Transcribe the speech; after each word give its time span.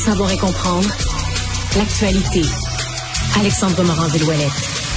savoir 0.00 0.30
et 0.32 0.38
comprendre 0.38 0.88
l'actualité. 1.76 2.40
Alexandre 3.38 3.84
Morand-Villouellette. 3.84 4.89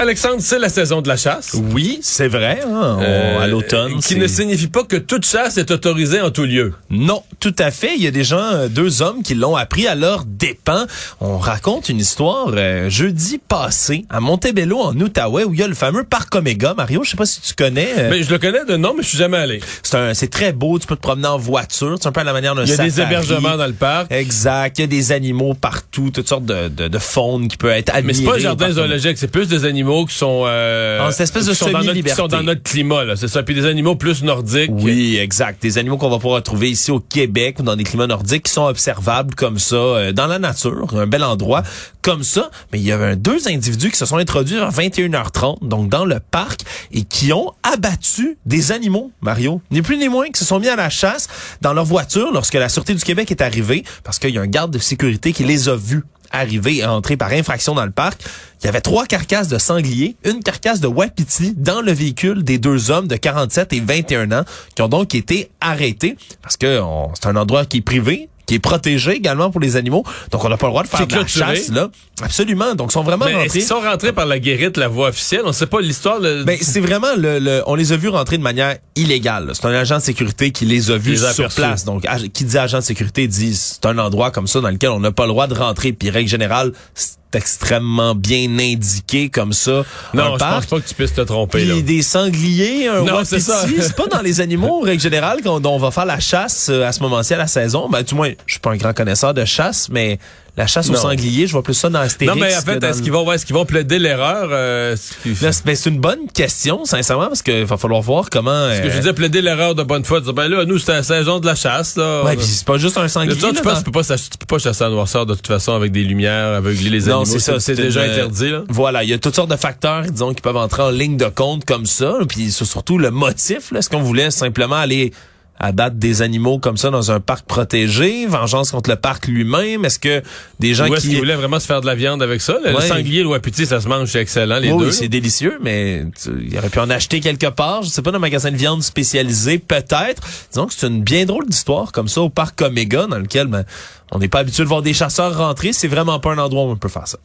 Alexandre, 0.00 0.36
c'est 0.38 0.58
la 0.60 0.68
saison 0.68 1.02
de 1.02 1.08
la 1.08 1.16
chasse. 1.16 1.56
Oui, 1.72 1.98
c'est 2.02 2.28
vrai. 2.28 2.60
Hein, 2.64 2.98
Euh, 3.00 3.40
à 3.40 3.46
l'automne. 3.48 3.98
Qui 4.00 4.14
ne 4.16 4.28
signifie 4.28 4.68
pas 4.68 4.84
que 4.84 4.96
toute 4.96 5.26
chasse 5.26 5.56
est 5.56 5.70
autorisée 5.72 6.20
en 6.20 6.30
tout 6.30 6.44
lieu. 6.44 6.72
Non, 6.88 7.22
tout 7.40 7.54
à 7.58 7.70
fait. 7.72 7.96
Il 7.96 8.02
y 8.02 8.06
a 8.06 8.12
des 8.12 8.22
gens, 8.22 8.38
euh, 8.40 8.68
deux 8.68 9.02
hommes 9.02 9.22
qui 9.24 9.34
l'ont 9.34 9.56
appris 9.56 9.88
à 9.88 9.96
leur 9.96 10.24
dépens. 10.24 10.86
On 11.20 11.38
raconte 11.38 11.88
une 11.88 11.98
histoire 11.98 12.46
euh, 12.54 12.88
jeudi 12.88 13.38
passé 13.38 14.04
à 14.08 14.20
Montebello, 14.20 14.78
en 14.78 14.96
Outaouais, 15.00 15.42
où 15.44 15.52
il 15.52 15.58
y 15.58 15.62
a 15.64 15.68
le 15.68 15.74
fameux 15.74 16.04
parc 16.04 16.32
Omega. 16.36 16.74
Mario, 16.76 17.02
je 17.02 17.10
sais 17.10 17.16
pas 17.16 17.26
si 17.26 17.40
tu 17.40 17.54
connais. 17.54 17.88
euh, 17.98 18.10
Mais 18.10 18.22
je 18.22 18.30
le 18.30 18.38
connais 18.38 18.64
de 18.64 18.76
nom, 18.76 18.94
mais 18.96 19.02
je 19.02 19.08
suis 19.08 19.18
jamais 19.18 19.38
allé. 19.38 19.60
c'est 19.82 19.96
un- 19.96 20.14
c'est 20.14 20.28
très 20.28 20.52
beau. 20.52 20.78
Tu 20.78 20.86
peux 20.86 20.96
te 20.96 21.00
promener 21.02 21.26
en 21.28 21.38
voiture. 21.38 21.96
C'est 22.00 22.06
un 22.08 22.12
peu 22.12 22.20
à 22.20 22.24
la 22.24 22.32
manière 22.32 22.54
d'un 22.54 22.62
Il 22.64 22.68
y 22.70 22.72
a 22.72 22.76
des 22.76 22.90
safari. 22.90 23.14
hébergements 23.14 23.56
dans 23.56 23.66
le 23.66 23.72
parc. 23.72 24.12
Exact. 24.12 24.78
Il 24.78 24.82
y 24.82 24.84
a 24.84 24.86
des 24.86 25.10
animaux 25.12 25.54
partout, 25.54 26.10
toutes 26.14 26.28
sortes 26.28 26.44
de, 26.44 26.68
de, 26.68 26.86
de 26.86 26.98
faune 26.98 27.48
qui 27.48 27.56
peut 27.56 27.68
être 27.70 27.88
admirée. 27.90 28.02
Mais 28.06 28.14
c'est 28.14 28.24
pas 28.24 28.36
un 28.36 28.38
jardin 28.38 28.70
zoologique, 28.70 29.18
c'est 29.18 29.26
plus 29.28 29.48
des 29.48 29.64
animaux 29.64 29.87
qui 30.06 30.14
sont 30.14 30.44
euh, 30.46 30.98
Ah, 31.00 31.10
cette 31.10 31.22
espèce 31.22 31.46
de 31.46 31.52
qui 31.52 31.56
sont 31.56 31.70
dans 31.70 31.82
notre, 31.82 32.00
qui 32.00 32.10
sont 32.10 32.28
dans 32.28 32.42
notre 32.42 32.62
climat 32.62 33.04
là, 33.04 33.16
c'est 33.16 33.28
ça. 33.28 33.42
Puis 33.42 33.54
des 33.54 33.66
animaux 33.66 33.96
plus 33.96 34.22
nordiques. 34.22 34.70
Oui, 34.72 35.16
exact. 35.16 35.62
Des 35.62 35.78
animaux 35.78 35.96
qu'on 35.96 36.10
va 36.10 36.18
pouvoir 36.18 36.42
trouver 36.42 36.70
ici 36.70 36.90
au 36.90 37.00
Québec 37.00 37.58
ou 37.58 37.62
dans 37.62 37.76
des 37.76 37.84
climats 37.84 38.06
nordiques 38.06 38.44
qui 38.44 38.52
sont 38.52 38.66
observables 38.66 39.34
comme 39.34 39.58
ça 39.58 39.76
euh, 39.76 40.12
dans 40.12 40.26
la 40.26 40.38
nature, 40.38 40.86
un 40.94 41.06
bel 41.06 41.24
endroit 41.24 41.62
comme 42.02 42.22
ça. 42.22 42.50
Mais 42.72 42.78
il 42.78 42.84
y 42.84 42.92
avait 42.92 43.16
deux 43.16 43.48
individus 43.48 43.90
qui 43.90 43.96
se 43.96 44.06
sont 44.06 44.16
introduits 44.16 44.56
vers 44.56 44.72
21h30, 44.72 45.66
donc 45.66 45.88
dans 45.88 46.04
le 46.04 46.20
parc, 46.20 46.60
et 46.92 47.02
qui 47.02 47.32
ont 47.32 47.52
abattu 47.62 48.38
des 48.46 48.72
animaux, 48.72 49.10
Mario. 49.20 49.60
Ni 49.70 49.82
plus 49.82 49.96
ni 49.96 50.08
moins, 50.08 50.28
qui 50.28 50.38
se 50.38 50.44
sont 50.44 50.58
mis 50.58 50.68
à 50.68 50.76
la 50.76 50.90
chasse 50.90 51.28
dans 51.60 51.72
leur 51.72 51.84
voiture 51.84 52.32
lorsque 52.32 52.54
la 52.54 52.68
Sûreté 52.68 52.94
du 52.94 53.02
Québec 53.02 53.30
est 53.30 53.42
arrivée, 53.42 53.84
parce 54.04 54.18
qu'il 54.18 54.30
y 54.30 54.38
a 54.38 54.40
un 54.40 54.46
garde 54.46 54.70
de 54.70 54.78
sécurité 54.78 55.32
qui 55.32 55.44
les 55.44 55.68
a 55.68 55.76
vus 55.76 56.02
arriver 56.30 56.76
et 56.78 56.84
entrer 56.86 57.16
par 57.16 57.30
infraction 57.32 57.74
dans 57.74 57.84
le 57.84 57.90
parc. 57.90 58.20
Il 58.62 58.66
y 58.66 58.68
avait 58.68 58.80
trois 58.80 59.06
carcasses 59.06 59.48
de 59.48 59.58
sangliers, 59.58 60.16
une 60.24 60.42
carcasse 60.42 60.80
de 60.80 60.88
wapiti 60.88 61.54
dans 61.56 61.80
le 61.80 61.92
véhicule 61.92 62.42
des 62.42 62.58
deux 62.58 62.90
hommes 62.90 63.06
de 63.08 63.16
47 63.16 63.72
et 63.72 63.80
21 63.80 64.32
ans 64.32 64.44
qui 64.74 64.82
ont 64.82 64.88
donc 64.88 65.14
été 65.14 65.50
arrêtés 65.60 66.16
parce 66.42 66.56
que 66.56 66.80
c'est 67.14 67.26
un 67.28 67.36
endroit 67.36 67.64
qui 67.64 67.78
est 67.78 67.82
privé 67.82 68.28
qui 68.46 68.54
est 68.54 68.60
protégé 68.60 69.10
également 69.12 69.50
pour 69.50 69.60
les 69.60 69.76
animaux. 69.76 70.04
Donc, 70.30 70.42
on 70.42 70.48
n'a 70.48 70.56
pas 70.56 70.68
le 70.68 70.70
droit 70.70 70.82
de 70.82 70.88
faire 70.88 71.06
de 71.06 71.14
la 71.14 71.26
chasse, 71.26 71.68
là. 71.68 71.90
Absolument. 72.22 72.74
Donc, 72.74 72.88
ils 72.88 72.92
sont 72.94 73.02
vraiment 73.02 73.26
Mais 73.26 73.34
rentrés. 73.34 73.48
qu'ils 73.50 73.62
sont 73.62 73.78
rentrés 73.78 74.14
par 74.14 74.24
la 74.24 74.38
guérite, 74.38 74.78
la 74.78 74.88
voie 74.88 75.08
officielle? 75.10 75.42
On 75.44 75.52
sait 75.52 75.66
pas 75.66 75.82
l'histoire. 75.82 76.18
le- 76.18 76.44
Ben, 76.44 76.56
c'est 76.58 76.80
vraiment 76.80 77.14
le, 77.14 77.40
le- 77.40 77.62
on 77.66 77.74
les 77.74 77.92
a 77.92 77.98
vus 77.98 78.08
rentrer 78.08 78.38
de 78.38 78.42
manière 78.42 78.78
là. 79.06 79.52
C'est 79.52 79.64
un 79.66 79.72
agent 79.74 79.96
de 79.98 80.02
sécurité 80.02 80.50
qui 80.50 80.64
les 80.66 80.90
a 80.90 80.96
vus 80.98 81.12
Les 81.12 81.24
a 81.24 81.32
sur 81.32 81.44
aperçus. 81.44 81.60
place. 81.60 81.84
Donc, 81.84 82.04
qui 82.32 82.44
dit 82.44 82.58
agent 82.58 82.78
de 82.78 82.82
sécurité 82.84 83.26
dit 83.28 83.54
c'est 83.54 83.84
un 83.86 83.98
endroit 83.98 84.30
comme 84.30 84.46
ça 84.46 84.60
dans 84.60 84.70
lequel 84.70 84.90
on 84.90 85.00
n'a 85.00 85.12
pas 85.12 85.24
le 85.24 85.30
droit 85.30 85.46
de 85.46 85.54
rentrer. 85.54 85.92
Puis 85.92 86.10
règle 86.10 86.28
générale, 86.28 86.72
c'est 86.94 87.16
extrêmement 87.34 88.14
bien 88.14 88.48
indiqué 88.58 89.28
comme 89.28 89.52
ça. 89.52 89.84
non, 90.14 90.32
je 90.34 90.38
parc. 90.38 90.54
pense 90.54 90.66
pas 90.66 90.80
que 90.80 90.88
tu 90.88 90.94
puisses 90.94 91.12
te 91.14 91.20
tromper. 91.20 91.64
là. 91.64 91.74
Puis 91.74 91.82
des 91.82 92.02
sangliers, 92.02 92.88
un 92.88 93.02
Non, 93.02 93.20
c'est 93.24 93.40
ça. 93.40 93.64
c'est 93.80 93.94
pas 93.96 94.06
dans 94.06 94.20
les 94.22 94.40
animaux, 94.40 94.80
règle 94.80 95.02
générale, 95.02 95.42
qu'on- 95.42 95.60
dont 95.60 95.74
on 95.74 95.78
va 95.78 95.90
faire 95.90 96.06
la 96.06 96.20
chasse 96.20 96.68
euh, 96.70 96.86
à 96.86 96.92
ce 96.92 97.00
moment-ci 97.00 97.34
à 97.34 97.38
la 97.38 97.46
saison. 97.46 97.88
Ben, 97.90 98.02
du 98.02 98.14
moins, 98.14 98.30
je 98.46 98.52
suis 98.52 98.60
pas 98.60 98.70
un 98.70 98.76
grand 98.76 98.94
connaisseur 98.94 99.34
de 99.34 99.44
chasse, 99.44 99.88
mais 99.90 100.18
la 100.56 100.66
chasse 100.66 100.88
aux 100.88 100.92
Non. 100.94 100.98
sangliers, 100.98 101.46
je 101.46 101.52
vois 101.52 101.62
plus 101.62 101.74
ça 101.74 101.88
dans 101.88 102.00
Astérix. 102.00 102.34
Non, 102.34 102.40
mais 102.44 102.56
en 102.56 102.60
fait, 102.60 102.82
est-ce 102.82 103.00
qu'ils 103.02 103.12
vont, 103.12 103.24
ouais, 103.24 103.36
est-ce 103.36 103.46
qu'ils 103.46 103.54
vont 103.54 103.64
plaider 103.64 103.98
l'erreur? 104.00 104.48
euh, 104.50 104.96
ce 104.96 105.12
c'est 105.52 105.64
ben, 105.64 105.76
une 105.86 106.00
bonne 106.00 106.26
question, 106.34 106.84
sincèrement, 106.84 107.28
parce 107.28 107.42
qu'il 107.42 107.64
va 107.64 107.76
falloir 107.76 108.02
voir 108.02 108.28
comment... 108.30 108.50
Parce 108.68 108.80
que 108.80 108.86
euh, 108.86 108.90
je 108.92 108.96
disais 108.98 109.12
plaider 109.12 109.40
l'erreur 109.40 109.74
de 109.76 109.82
bonne 109.84 110.04
foi. 110.04 110.20
dire, 110.20 110.32
Ben 110.32 110.48
là, 110.48 110.64
nous, 110.64 110.78
c'est 110.78 110.92
la 110.92 111.02
saison 111.04 111.38
de 111.38 111.46
la 111.46 111.54
chasse. 111.54 111.96
Là. 111.96 112.24
Ouais, 112.24 112.34
puis 112.36 112.44
c'est 112.44 112.66
pas 112.66 112.78
juste 112.78 112.96
un 112.98 113.06
sanglier. 113.08 113.36
tu 113.36 113.40
penses 113.62 113.78
tu 113.78 113.84
peux 113.84 113.92
pas, 113.92 114.02
chasser- 114.02 114.30
tu 114.30 114.38
peux 114.38 114.46
pas 114.46 114.58
chasser 114.58 114.82
en 114.84 114.90
noirceur 114.90 115.26
de 115.26 115.34
toute 115.34 115.46
façon 115.46 115.72
avec 115.74 115.92
des 115.92 116.02
lumières, 116.02 116.48
aveugler 116.54 116.90
les 116.90 117.00
Non, 117.06 117.20
animaux. 117.20 117.24
c'est 117.26 117.38
ça. 117.38 117.60
C'est 117.60 117.74
déjà 117.76 118.04
une- 118.06 118.12
interdit, 118.12 118.50
là. 118.50 118.62
Voilà, 118.68 119.04
il 119.04 119.10
y 119.10 119.12
a 119.12 119.18
toutes 119.18 119.36
sortes 119.36 119.50
de 119.50 119.56
facteurs, 119.56 120.02
disons, 120.02 120.34
qui 120.34 120.40
peuvent 120.42 120.56
entrer 120.56 120.82
en 120.82 120.90
ligne 120.90 121.16
de 121.16 121.26
compte 121.26 121.64
comme 121.64 121.86
ça. 121.86 122.14
Puis 122.28 122.50
c'est 122.50 122.64
surtout 122.64 122.98
le 122.98 123.10
motif. 123.10 123.70
là. 123.70 123.78
Est-ce 123.78 123.90
qu'on 123.90 124.02
voulait 124.02 124.30
simplement 124.30 124.76
aller 124.76 125.12
abattre 125.60 125.96
des 125.96 126.22
animaux 126.22 126.58
comme 126.58 126.76
ça 126.76 126.90
dans 126.90 127.10
un 127.10 127.20
parc 127.20 127.46
protégé, 127.46 128.26
vengeance 128.26 128.70
contre 128.70 128.90
le 128.90 128.96
parc 128.96 129.26
lui-même? 129.26 129.84
Est-ce 129.84 129.98
que 129.98 130.22
des 130.60 130.74
gens 130.74 130.88
Ou 130.88 130.94
est-ce 130.94 131.02
qui... 131.02 131.08
qu'ils 131.10 131.18
voulaient 131.18 131.34
vraiment 131.36 131.58
se 131.60 131.66
faire 131.66 131.80
de 131.80 131.86
la 131.86 131.94
viande 131.94 132.22
avec 132.22 132.40
ça? 132.40 132.56
Le, 132.64 132.74
Ouais. 132.74 132.86
sanglier 132.86 133.22
le 133.22 133.28
wapiti, 133.28 133.66
ça 133.66 133.80
se 133.80 133.88
mange, 133.88 134.08
c'est 134.08 134.20
excellent, 134.20 134.58
les 134.58 134.68
deux. 134.68 134.74
oui, 134.86 134.92
c'est 134.92 135.08
délicieux, 135.08 135.58
mais 135.62 136.04
tu- 136.22 136.30
il 136.50 136.56
aurait 136.58 136.68
pu 136.70 136.78
en 136.78 136.90
acheter 136.90 137.20
quelque 137.20 137.48
part. 137.48 137.82
Je 137.82 137.88
sais 137.88 138.02
pas, 138.02 138.10
dans 138.10 138.18
un 138.18 138.20
magasin 138.20 138.50
de 138.50 138.56
viande 138.56 138.82
spécialisé, 138.82 139.58
peut-être. 139.58 140.22
Disons 140.52 140.66
que 140.66 140.74
c'est 140.74 140.86
une 140.86 141.02
bien 141.02 141.24
drôle 141.24 141.46
d'histoire 141.46 141.92
comme 141.92 142.08
ça 142.08 142.20
au 142.22 142.30
parc 142.30 142.60
Omega, 142.62 143.06
dans 143.06 143.18
lequel 143.18 143.46
ben, 143.48 143.64
on 144.12 144.18
n'est 144.18 144.28
pas 144.28 144.40
habitué 144.40 144.62
de 144.62 144.68
voir 144.68 144.82
des 144.82 144.94
chasseurs 144.94 145.36
rentrer. 145.36 145.72
C'est 145.72 145.88
vraiment 145.88 146.18
pas 146.20 146.32
un 146.32 146.38
endroit 146.38 146.64
où 146.64 146.70
on 146.70 146.76
peut 146.76 146.88
faire 146.88 147.06
ça. 147.08 147.18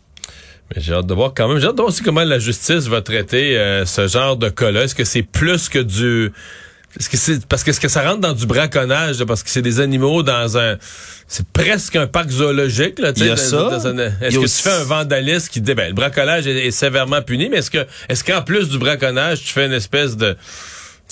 Mais 0.73 0.81
j'ai 0.81 0.93
hâte 0.93 1.05
de 1.07 1.13
voir 1.13 1.33
quand 1.35 1.47
même. 1.49 1.59
J'ai 1.59 1.67
hâte 1.67 1.75
de 1.75 1.81
voir 1.81 1.89
aussi 1.89 2.01
comment 2.03 2.23
la 2.23 2.39
justice 2.39 2.87
va 2.87 3.01
traiter 3.01 3.57
euh, 3.57 3.85
ce 3.85 4.07
genre 4.07 4.37
de 4.37 4.49
cas-là. 4.49 4.83
Est-ce 4.85 4.95
que 4.95 5.03
c'est 5.03 5.21
plus 5.23 5.69
que 5.69 5.79
du... 5.79 6.31
Est-ce 6.99 7.09
que 7.09 7.17
c'est 7.17 7.45
parce 7.47 7.63
que 7.63 7.71
est-ce 7.71 7.79
que 7.79 7.87
ça 7.87 8.03
rentre 8.03 8.19
dans 8.21 8.33
du 8.33 8.45
braconnage 8.45 9.19
là, 9.19 9.25
parce 9.25 9.41
que 9.43 9.49
c'est 9.49 9.61
des 9.63 9.79
animaux 9.79 10.21
dans 10.23 10.57
un 10.57 10.77
c'est 11.27 11.47
presque 11.47 11.95
un 11.95 12.05
parc 12.05 12.29
zoologique 12.29 12.99
là, 12.99 13.11
tu 13.13 13.21
Il 13.21 13.25
y 13.27 13.29
a 13.29 13.35
dans- 13.35 13.41
ça. 13.41 13.57
dans 13.57 13.87
un- 13.87 13.93
Il 13.93 13.99
y 13.99 14.25
Est-ce 14.27 14.35
que 14.37 14.43
aussi- 14.43 14.61
tu 14.63 14.69
fais 14.69 14.75
un 14.75 14.83
vandalisme 14.83 15.47
qui 15.51 15.61
dit 15.61 15.73
ben 15.73 15.87
le 15.87 15.93
braconnage 15.95 16.45
est, 16.45 16.67
est 16.67 16.71
sévèrement 16.71 17.21
puni 17.23 17.49
mais 17.49 17.57
est-ce 17.57 17.71
que 17.71 17.85
est-ce 18.09 18.23
qu'en 18.23 18.41
plus 18.43 18.69
du 18.69 18.77
braconnage 18.77 19.41
tu 19.41 19.53
fais 19.53 19.65
une 19.65 19.73
espèce 19.73 20.17
de 20.17 20.35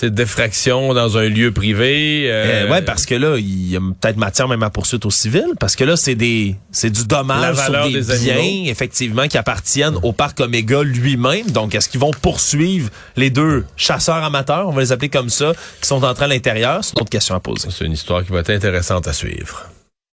d'effraction 0.10 0.94
dans 0.94 1.18
un 1.18 1.28
lieu 1.30 1.52
privé 1.52 2.26
euh, 2.30 2.66
Euh, 2.66 2.70
ouais, 2.72 2.82
parce 2.82 3.06
que 3.06 3.16
là, 3.16 3.38
il 3.38 3.72
y 3.72 3.78
a 3.78 3.80
peut-être 3.80 4.18
matière 4.18 4.48
même 4.48 4.64
à 4.64 4.70
poursuite 4.70 5.06
au 5.06 5.12
civil, 5.12 5.46
parce 5.60 5.76
que 5.76 5.84
là, 5.84 5.96
c'est 5.96 6.16
des, 6.16 6.56
c'est 6.72 6.90
du 6.90 7.06
dommage 7.06 7.58
sur 7.58 7.84
des, 7.84 8.02
des 8.02 8.18
biens, 8.20 8.38
animaux. 8.38 8.70
effectivement, 8.72 9.28
qui 9.28 9.38
appartiennent 9.38 9.98
au 10.04 10.12
parc 10.14 10.40
Omega 10.40 10.84
lui-même. 10.84 11.50
Donc, 11.52 11.76
est-ce 11.76 11.90
qu'ils 11.90 12.00
vont 12.00 12.12
poursuivre 12.22 12.90
les 13.16 13.30
deux 13.30 13.66
chasseurs 13.76 14.24
amateurs, 14.24 14.68
on 14.68 14.72
va 14.72 14.82
les 14.82 14.92
appeler 14.92 15.10
comme 15.10 15.30
ça, 15.30 15.54
qui 15.82 15.88
sont 15.88 16.04
entrés 16.04 16.26
à 16.26 16.28
l'intérieur? 16.30 16.84
C'est 16.84 16.94
une 16.94 17.02
autre 17.02 17.10
question 17.10 17.36
à 17.36 17.40
poser. 17.40 17.70
c'est 17.72 17.86
une 17.86 17.94
histoire 17.94 18.26
qui 18.26 18.32
va 18.32 18.40
être 18.40 18.50
intéressante 18.50 19.08
à 19.08 19.14
suivre. 19.14 19.66